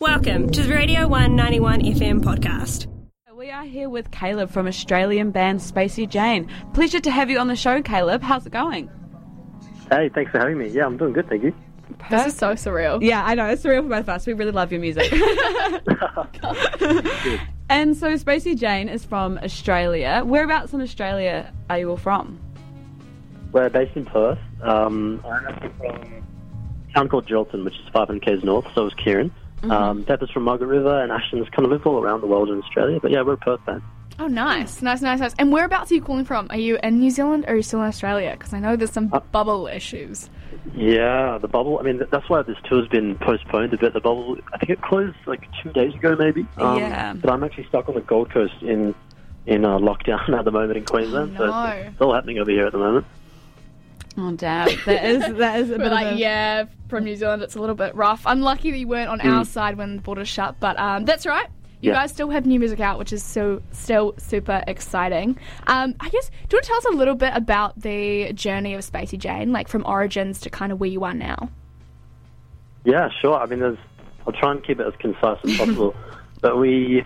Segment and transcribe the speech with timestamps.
[0.00, 2.86] Welcome to the Radio 191 FM podcast.
[3.34, 6.48] We are here with Caleb from Australian band Spacey Jane.
[6.72, 8.22] Pleasure to have you on the show, Caleb.
[8.22, 8.88] How's it going?
[9.90, 10.68] Hey, thanks for having me.
[10.68, 11.54] Yeah, I'm doing good, thank you.
[12.08, 13.02] This is so surreal.
[13.02, 13.44] Yeah, I know.
[13.48, 14.26] It's surreal for both of us.
[14.26, 15.12] We really love your music.
[17.68, 20.22] and so Spacey Jane is from Australia.
[20.24, 22.40] Whereabouts in Australia are you all from?
[23.52, 24.38] We're based in Perth.
[24.62, 26.22] Um, I'm actually from a
[26.94, 29.30] town called Geraldton, which is 500 k's north, so is Kieran.
[29.62, 32.58] Um, Peppa's from Margaret River, and Ashton's kind of live all around the world in
[32.62, 32.98] Australia.
[33.00, 33.82] But yeah, we're a Perth band.
[34.18, 35.34] Oh, nice, nice, nice, nice.
[35.38, 36.46] And whereabouts are you calling from?
[36.50, 38.32] Are you in New Zealand or are you still in Australia?
[38.38, 40.28] Because I know there's some bubble issues.
[40.74, 41.78] Yeah, the bubble.
[41.78, 43.94] I mean, that's why this tour's been postponed a bit.
[43.94, 46.46] The bubble, I think it closed like two days ago, maybe.
[46.58, 47.14] Um, Yeah.
[47.14, 48.94] But I'm actually stuck on the Gold Coast in
[49.46, 51.36] in uh, lockdown at the moment in Queensland.
[51.36, 51.64] Oh, So no.
[51.64, 53.06] it's, it's all happening over here at the moment.
[54.18, 54.68] Oh damn.
[54.86, 57.54] That is that is a We're bit of like, a- yeah, from New Zealand, it's
[57.54, 58.22] a little bit rough.
[58.26, 61.46] Unlucky that you weren't on our side when the borders shut, but um, that's right.
[61.80, 62.00] You Yeah.
[62.00, 65.38] guys still have new music out, which is so still super exciting.
[65.66, 68.74] Um, I guess, do you want to tell us a little bit about the journey
[68.74, 71.48] of Spacey Jane, like from origins to kind of where you are now?
[72.84, 73.36] Yeah, sure.
[73.40, 73.78] I mean, there's.
[74.26, 75.94] I'll try and keep it as concise as possible.
[76.42, 77.02] but we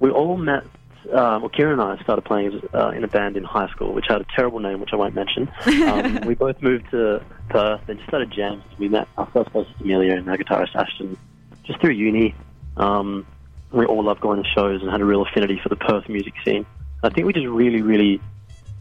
[0.00, 0.64] we all met.
[1.12, 4.06] Um, well, Kieran and I started playing uh, in a band in high school, which
[4.08, 5.50] had a terrible name, which I won't mention.
[5.66, 8.62] Um, we both moved to Perth and just started jamming.
[8.78, 11.16] We met our first bassist Amelia and our guitarist Ashton
[11.64, 12.34] just through uni.
[12.76, 13.26] Um,
[13.72, 16.34] we all loved going to shows and had a real affinity for the Perth music
[16.44, 16.66] scene.
[17.02, 18.20] I think we just really, really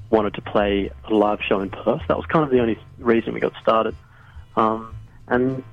[0.09, 2.01] wanted to play a live show in Perth.
[2.07, 3.95] That was kind of the only reason we got started.
[4.55, 4.95] Um,
[5.27, 5.63] and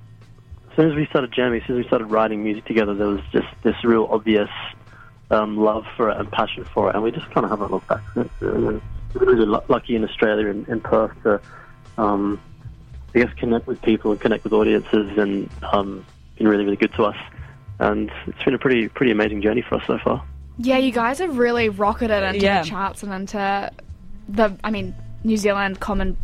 [0.70, 3.08] as soon as we started jamming, as soon as we started writing music together, there
[3.08, 4.50] was just this real obvious
[5.32, 7.88] um, love for it and passion for it, and we just kind of haven't looked
[7.88, 8.30] back since.
[8.40, 8.80] We're
[9.14, 11.40] really lucky in Australia and in Perth to,
[11.98, 12.40] um,
[13.14, 16.04] I guess, connect with people and connect with audiences, and um,
[16.36, 17.16] been really, really good to us.
[17.78, 20.24] And it's been a pretty, pretty amazing journey for us so far.
[20.58, 22.62] Yeah, you guys have really rocketed into Yeah.
[22.62, 23.70] the charts and into
[24.28, 24.94] the, I mean,
[25.24, 26.16] New Zealand common.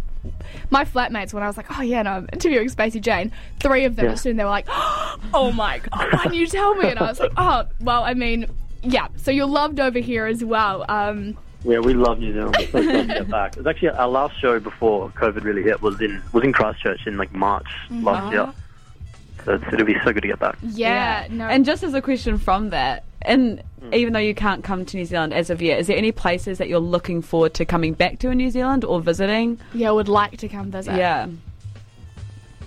[0.71, 3.97] My flatmates, when I was like, oh yeah, no, I'm interviewing Spacey Jane, three of
[3.97, 4.13] them Yeah.
[4.13, 6.91] as soon they were like, oh my god, why didn't you tell me?
[6.91, 8.47] And I was like, oh, well, I mean,
[8.83, 10.85] yeah, so you're loved over here as well.
[10.89, 12.57] Um, Yeah, we love New Zealand.
[12.59, 13.53] We're so glad to get back.
[13.53, 17.07] It was actually our last show before COVID really hit was in was in Christchurch
[17.07, 18.05] in like March mm-hmm.
[18.05, 18.47] last year.
[18.49, 18.55] Ah.
[19.45, 20.59] So it's, it'll be so good to get back.
[20.63, 21.47] yeah, no.
[21.47, 23.95] And just as a question from that, and hmm.
[23.95, 26.59] even though you can't come to New Zealand as of yet, is there any places
[26.59, 29.59] that you're looking forward to coming back to in New Zealand or visiting?
[29.75, 30.97] yeah, would like to come visit.
[30.97, 31.29] Yeah.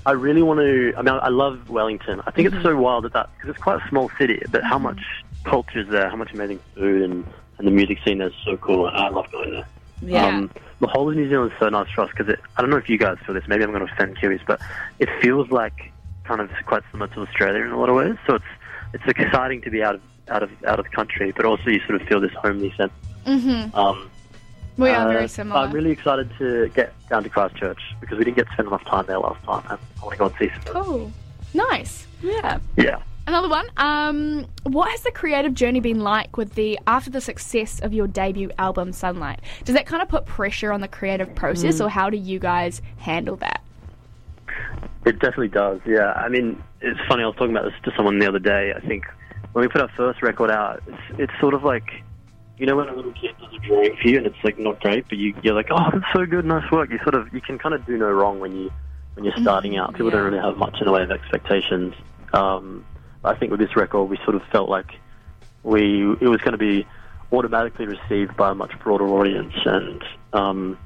[0.06, 0.94] I really want to.
[0.98, 2.22] I mean, I love Wellington.
[2.26, 2.66] I think it's mm-hmm.
[2.66, 4.86] so wild that that because it's quite a small city, but how mm-hmm.
[4.86, 5.02] much
[5.44, 6.10] culture is there?
[6.10, 7.26] How much amazing food and
[7.58, 8.88] and the music scene is so cool.
[8.88, 9.68] I love going there.
[10.02, 10.26] Yeah.
[10.26, 12.78] Um, the whole of New Zealand is so nice for us because I don't know
[12.78, 13.44] if you guys feel this.
[13.48, 14.60] Maybe I'm going to offend Kiwis, but
[14.98, 15.92] it feels like
[16.24, 18.16] kind of quite similar to Australia in a lot of ways.
[18.26, 18.46] So it's
[18.94, 21.80] it's exciting to be out of out of out of the country, but also you
[21.82, 22.92] sort of feel this homely sense.
[23.26, 23.76] Mm-hmm.
[23.78, 24.10] Um,
[24.78, 25.62] we are uh, very similar.
[25.62, 28.86] I'm really excited to get down to Christchurch because we didn't get to spend enough
[28.86, 29.64] time there last time.
[29.70, 30.84] And I want to go and see some.
[30.84, 31.12] cool.
[31.54, 32.08] Nice.
[32.24, 32.60] Yeah.
[32.78, 33.04] Yeah.
[33.28, 33.68] Another one.
[33.78, 38.08] Um, what has the creative journey been like with the after the success of your
[38.08, 39.40] debut album Sunlight?
[39.64, 42.82] Does that kind of put pressure on the creative process, or how do you guys
[42.98, 43.64] handle that?
[45.06, 46.12] It definitely does, yeah.
[46.14, 48.74] I mean, it's funny, I was talking about this to someone the other day.
[48.76, 49.06] I think
[49.54, 52.04] when we put our first record out, it's, it's sort of like,
[52.58, 54.80] you know, when a little kid does a drawing for you and it's like not
[54.82, 56.92] great, but you, you're like, oh, that's so good, nice work.
[56.92, 58.72] You sort of, you can kind of do no wrong when you,
[59.16, 59.94] when you're starting out.
[59.94, 61.96] People don't really have much in the way of expectations.
[62.34, 62.86] Um,
[63.24, 64.92] I think with this record, we sort of felt like
[65.64, 66.88] we, it was going to be
[67.32, 69.54] automatically received by a much broader audience.
[69.66, 70.78] And, um,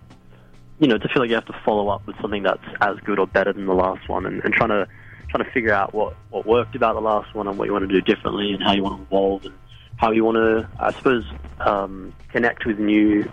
[0.80, 3.20] you know, to feel like you have to follow up with something that's as good
[3.20, 4.88] or better than the last one, and, and trying to
[5.30, 7.88] trying to figure out what what worked about the last one and what you want
[7.88, 9.56] to do differently, and how you want to evolve, and
[9.96, 11.26] how you want to, I suppose,
[11.62, 13.32] um, connect with new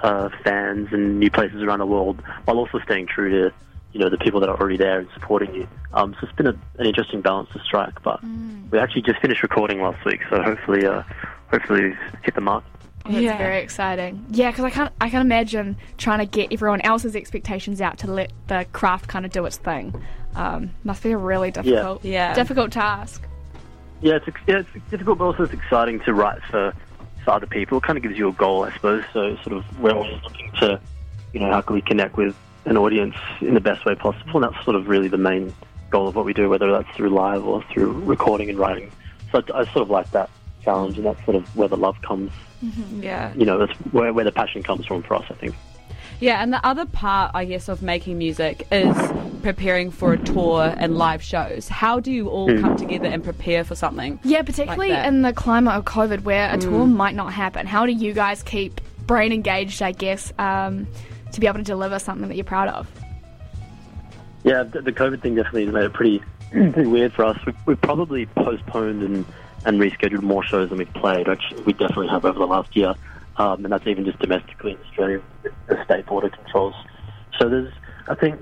[0.00, 3.54] uh, fans and new places around the world, while also staying true to
[3.96, 5.66] you know the people that are already there and supporting you.
[5.94, 8.22] Um, so it's been a, an interesting balance to strike, but
[8.70, 11.02] we actually just finished recording last week, so hopefully, uh,
[11.50, 12.62] hopefully hit the mark.
[13.06, 13.38] That's Yeah.
[13.38, 14.26] very exciting.
[14.30, 18.10] Yeah, because I can't I can imagine trying to get everyone else's expectations out to
[18.12, 19.94] let the craft kind of do its thing.
[20.34, 22.34] Um, must be a really difficult Yeah.
[22.34, 23.22] difficult task.
[24.02, 26.74] Yeah, it's yeah, it's difficult, but also it's exciting to write for
[27.24, 27.78] for other people.
[27.78, 29.04] It kind of gives you a goal, I suppose.
[29.14, 30.78] So sort of we're always looking to,
[31.32, 32.36] you know, how can we connect with
[32.66, 35.54] an audience in the best way possible, and that's sort of really the main
[35.90, 38.90] goal of what we do, whether that's through live or through recording and writing.
[39.32, 40.30] So I, I sort of like that
[40.62, 42.32] challenge, and that's sort of where the love comes.
[42.64, 43.02] Mm-hmm.
[43.02, 43.32] Yeah.
[43.34, 45.24] You know, that's where where the passion comes from for us.
[45.30, 45.54] I think.
[46.18, 48.96] Yeah, and the other part, I guess, of making music is
[49.42, 51.68] preparing for a tour and live shows.
[51.68, 52.60] How do you all hmm.
[52.62, 54.18] come together and prepare for something?
[54.24, 55.06] Yeah, particularly that.
[55.06, 56.96] in the climate of COVID where a tour hmm.
[56.96, 57.66] might not happen.
[57.66, 60.86] How do you guys keep brain engaged, I guess, um,
[61.32, 62.88] to be able to deliver something that you're proud of?
[64.44, 67.38] Yeah, the, COVID thing definitely has made it pretty, pretty weird for us.
[67.44, 69.24] We've, we've probably postponed and,
[69.64, 72.94] and rescheduled more shows than we've played, which we definitely have over the last year.
[73.38, 75.22] Um, and that's even just domestically in Australia,
[75.66, 76.74] the state border controls.
[77.38, 77.72] So there's,
[78.08, 78.40] I think,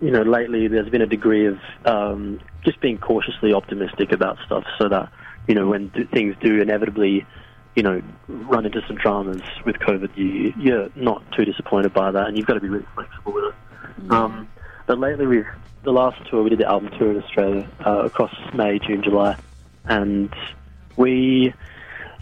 [0.00, 4.64] you know, lately there's been a degree of um, just being cautiously optimistic about stuff
[4.78, 5.12] so that,
[5.46, 7.26] you know, when things do inevitably,
[7.74, 12.26] you know, run into some dramas with COVID, you, you're not too disappointed by that
[12.26, 14.10] and you've got to be really flexible with it.
[14.10, 14.48] Um,
[14.86, 15.46] but lately we've,
[15.82, 19.36] the last tour, we did the album tour in Australia uh, across May, June, July,
[19.84, 20.34] and
[20.96, 21.54] we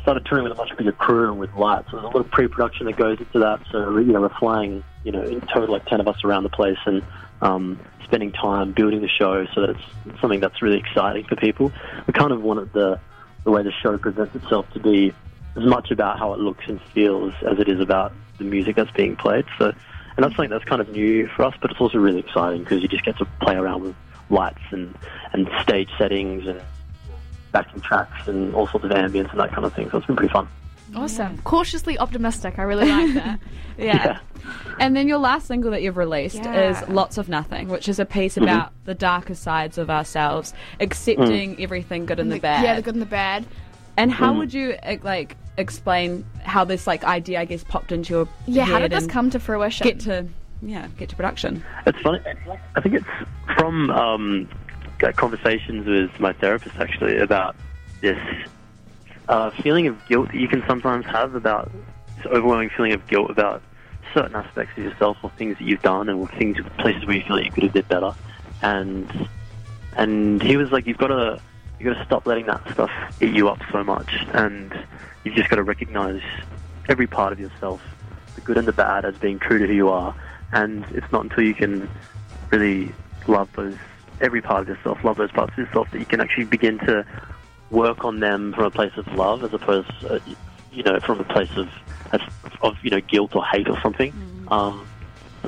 [0.02, 1.90] started touring with a much bigger crew and with lights.
[1.90, 3.60] So there's a lot of pre-production that goes into that.
[3.70, 6.48] So you know, we're flying, you know, in total like ten of us around the
[6.50, 7.02] place and
[7.42, 11.72] um, spending time building the show so that it's something that's really exciting for people.
[12.06, 13.00] We kind of wanted the
[13.44, 15.12] the way the show presents itself to be
[15.58, 18.90] as much about how it looks and feels as it is about the music that's
[18.92, 19.44] being played.
[19.58, 22.62] So, and that's something that's kind of new for us, but it's also really exciting
[22.62, 23.96] because you just get to play around with
[24.30, 24.94] lights and
[25.32, 26.60] and stage settings and
[27.52, 29.90] backing tracks and all sorts of ambience and that kind of thing.
[29.90, 30.48] So it's been pretty fun.
[30.94, 31.38] Awesome.
[31.42, 32.58] Cautiously optimistic.
[32.58, 33.40] I really like that.
[33.78, 34.18] Yeah.
[34.80, 36.70] And then your last single that you've released Yeah.
[36.70, 38.42] is Lots of Nothing, which is a piece mm-hmm.
[38.42, 41.62] about the darker sides of ourselves, accepting mm.
[41.62, 42.64] everything good and the bad.
[42.64, 43.46] yeah, the good and the bad.
[43.96, 44.38] And how mm-hmm.
[44.38, 48.64] would you uh, like explain how this like idea, I guess, popped into your Yeah,
[48.64, 49.84] how head did this and come to fruition?
[49.84, 50.26] get to
[50.62, 51.62] yeah get to production?
[51.86, 52.20] It's funny.
[52.74, 53.06] I think it's
[53.58, 54.48] from um,
[55.02, 57.56] uh, conversations with my therapist actually about
[58.00, 58.18] this
[59.28, 61.70] uh, feeling of guilt that you can sometimes have about
[62.16, 63.62] this overwhelming feeling of guilt about
[64.14, 67.36] certain aspects of yourself or things that you've done and things places where you feel
[67.36, 68.14] like you could have did better.
[68.62, 69.28] And
[69.96, 71.40] and he was like, you've got to
[71.78, 72.90] you got to stop letting that stuff
[73.20, 74.72] eat you up so much, and
[75.24, 76.22] you've just got to recognize
[76.88, 77.82] every part of yourself,
[78.34, 80.14] the good and the bad, as being true to who you are.
[80.52, 81.88] And it's not until you can
[82.50, 82.92] really
[83.26, 83.76] love those
[84.20, 87.06] every part of yourself, love those parts of yourself, that you can actually begin to
[87.70, 90.18] work on them from a place of love, as opposed, uh,
[90.72, 91.68] you know, from a place of
[92.62, 94.12] of, you know guilt or hate or something.
[94.48, 94.86] Um,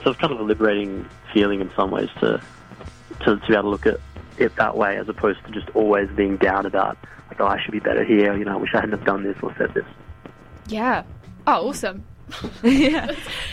[0.04, 2.40] so it's kind of a liberating feeling in some ways to
[3.24, 3.98] to, to be able to look at
[4.40, 6.96] it that way, as opposed to just always being down about
[7.28, 8.36] like, oh, I should be better here.
[8.36, 9.84] You know, I wish I hadn't have done this or said this.
[10.68, 11.04] Yeah.
[11.46, 12.04] Oh, awesome.
[12.62, 13.12] yeah.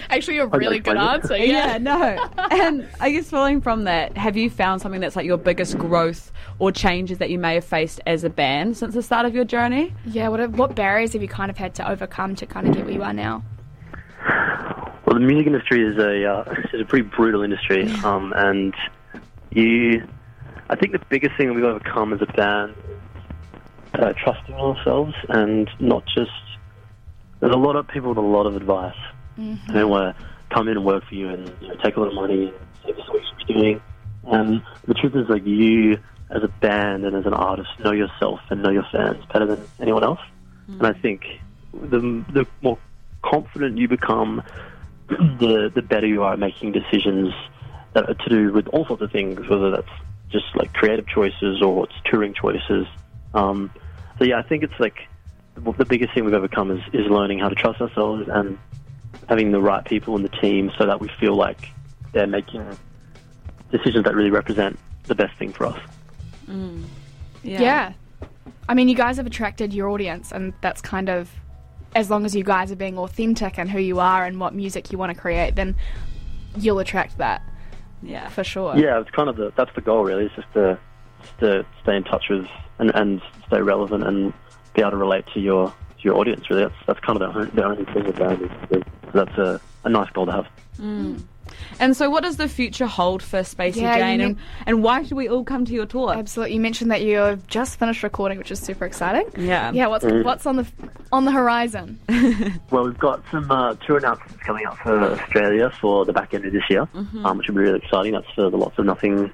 [0.10, 1.36] Actually, a really good answer.
[1.36, 1.78] Yeah, Yeah.
[1.80, 2.30] no.
[2.51, 6.31] And I guess following from that, have you found something that's like your biggest growth
[6.60, 9.45] or changes that you may have faced as a band since the start of your
[9.45, 9.94] journey?
[10.06, 10.28] Yeah.
[10.28, 12.94] What what barriers have you kind of had to overcome to kind of get where
[12.94, 13.44] you are now?
[15.06, 18.74] Well, the music industry is a uh, is a pretty brutal industry, um, and
[19.51, 20.06] you,
[20.69, 22.75] I think the biggest thing we've overcome as a band,
[23.94, 26.31] is, uh, trusting ourselves and not just.
[27.40, 28.96] There's a lot of people with a lot of advice
[29.36, 32.08] who want to come in and work for you and you know, take a lot
[32.08, 32.54] of money and
[32.84, 33.81] say this is what you should be doing.
[34.24, 36.00] And the truth is, like you
[36.30, 39.66] as a band and as an artist know yourself and know your fans better than
[39.80, 40.19] anyone else.
[40.68, 41.25] And I think
[41.74, 42.00] the
[42.34, 42.78] the more
[43.22, 44.44] confident you become,
[45.08, 47.34] the the better you are at making decisions
[47.94, 49.88] that are to do with all sorts of things, whether that's
[50.31, 52.85] just like creative choices or it's touring choices.
[53.33, 53.71] Um,
[54.18, 55.07] so yeah, I think it's like
[55.56, 58.57] the, the biggest thing we've overcome is, is learning how to trust ourselves and
[59.30, 61.69] having the right people in the team so that we feel like
[62.13, 62.66] they're making
[63.71, 65.80] decisions that really represent the best thing for us.
[67.44, 67.94] Yeah.
[68.69, 71.30] I mean, you guys have attracted your audience, and that's kind of
[71.95, 74.92] as long as you guys are being authentic and who you are and what music
[74.92, 75.75] you want to create, then
[76.57, 77.42] you'll attract that
[78.01, 78.30] Yeah.
[78.30, 78.77] for sure.
[78.77, 80.25] Yeah, it's kind of the that's the goal really.
[80.25, 80.77] Is just to
[81.21, 82.47] just to stay in touch with
[82.80, 84.33] and, and stay relevant and
[84.75, 86.49] be able to relate to your to your audience.
[86.49, 88.51] Really, that's that's kind of the, only- the only thing with band is.
[88.77, 90.47] is- That's a, a nice goal to have.
[90.80, 91.23] Mm.
[91.80, 95.04] And so, what does the future hold for Spacey Yeah, Jane, and, mean- and why
[95.04, 96.14] should we all come to your tour?
[96.14, 96.56] Absolutely.
[96.56, 99.30] You mentioned that you've just finished recording, which is super exciting.
[99.37, 99.71] Yeah.
[99.71, 99.87] Yeah.
[99.87, 100.68] What's what's on the
[101.11, 101.99] on the horizon?
[102.69, 106.45] Well, we've got some uh, tour announcements coming up for Australia for the back end
[106.45, 108.11] of this year, um, which will be really exciting.
[108.14, 109.31] That's for the Lots of Nothing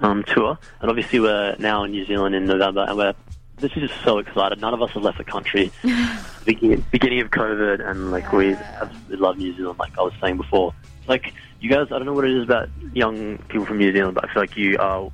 [0.00, 3.14] um, tour, and obviously we're now in New Zealand in November, and we're
[3.58, 4.60] this is just so excited.
[4.60, 5.70] None of us have left the country.
[6.46, 9.78] beginning, beginning of COVID, and like we absolutely love New Zealand.
[9.78, 10.74] Like I was saying before,
[11.06, 14.14] like you guys, I don't know what it is about young people from New Zealand,
[14.14, 15.10] but I feel like you are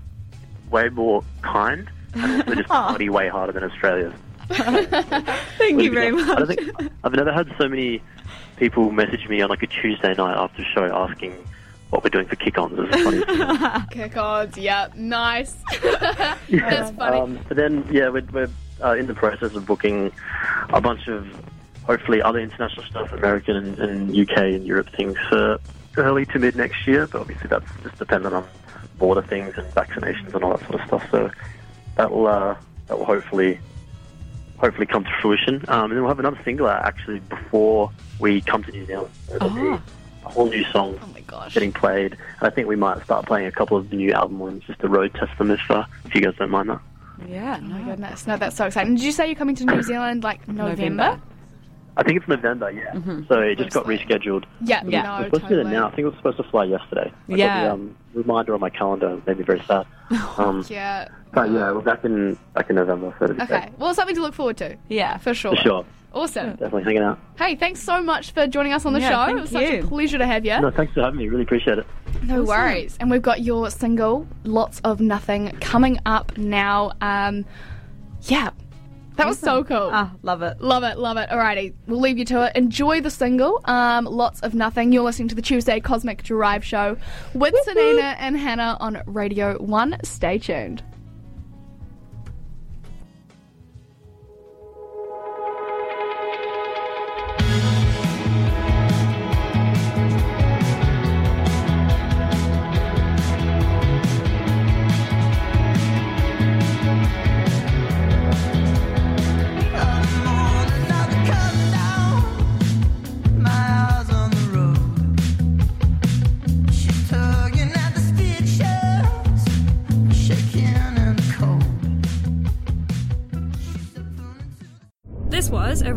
[0.71, 4.13] way more kind and also just party way harder than Australia.
[4.49, 6.29] Thank you very much.
[6.29, 8.01] I don't think I've never had so many
[8.57, 11.35] people message me on like a Tuesday night after the show asking
[11.91, 12.75] what we're doing for kick-ons.
[12.79, 13.85] It's.
[13.91, 15.57] Kick-ons, yeah, nice.
[16.51, 17.17] That's funny.
[17.17, 18.51] Um, but then, yeah, we're, we're
[18.83, 20.13] uh, in the process of booking
[20.71, 21.27] a bunch of
[21.85, 25.59] hopefully other international stuff, American and, and UK and Europe things for
[25.99, 27.07] early to mid next year.
[27.07, 28.47] But obviously, that's just dependent on
[28.99, 31.11] border things and vaccinations and all that sort of stuff.
[31.11, 31.31] So
[31.97, 32.57] that will uh,
[32.89, 33.59] that will hopefully
[34.59, 35.65] hopefully come to fruition.
[35.69, 39.11] Um, and then we'll have another single out actually before we come to New Zealand.
[39.35, 39.81] It'll Oh.
[40.25, 41.55] a whole new song oh my gosh.
[41.55, 42.13] getting played.
[42.13, 44.81] And I think we might start playing a couple of the new album ones just
[44.81, 46.81] to road test them if uh, if you guys don't mind that.
[47.29, 47.85] Yeah, Oh my no.
[47.85, 48.27] goodness.
[48.27, 48.95] No, that's so exciting.
[48.97, 50.77] Did you say you're coming to New Zealand like November?
[51.05, 51.21] November.
[51.99, 52.93] I think it's November, yeah.
[53.29, 54.45] So it just got rescheduled.
[54.61, 55.03] Yeah, Yeah.
[55.03, 55.75] no, We're supposed to do totally.
[55.75, 55.87] now.
[55.87, 57.11] I think it was supposed to fly yesterday.
[57.27, 57.65] I got Yeah.
[57.65, 59.87] the um, reminder on my calendar and made me very sad.
[60.39, 61.09] Um, Yeah.
[61.33, 63.15] but yeah, we're back in back in November.
[63.19, 63.47] So it'll Okay.
[63.47, 63.79] great.
[63.79, 64.77] Well, something to look forward to.
[64.89, 65.17] Yeah.
[65.17, 65.57] For sure.
[65.57, 65.85] For sure.
[66.13, 66.51] Awesome.
[66.51, 67.19] Definitely hanging out.
[67.39, 69.27] Hey, thanks so much for joining us on the Yeah, show.
[69.27, 70.59] thank it was such a pleasure to have you.
[70.61, 71.29] No, thanks for having me.
[71.29, 71.87] Really appreciate it.
[72.23, 72.97] No worries.
[73.01, 76.93] And we've got your single, Lots of Nothing, coming up now.
[77.03, 77.45] Um,
[78.23, 78.51] yeah.
[79.17, 79.91] That was so cool.
[79.93, 80.61] Ah, love it.
[80.61, 81.29] Love it, love it.
[81.31, 82.57] Alrighty, we'll leave you to it.
[82.57, 84.93] Enjoy the single, um, Lots of Nothing.
[84.93, 86.97] You're listening to the Tuesday Cosmic Drive Show
[87.35, 89.99] with Sanina and Hannah on Radio 1.
[90.05, 90.83] Stay tuned.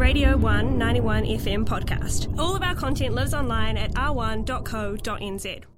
[0.09, 2.35] Radio 1 91 FM podcast.
[2.39, 5.69] All of our content lives online at r1.co.nz.